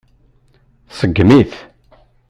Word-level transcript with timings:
Tseggem-it. 0.89 1.53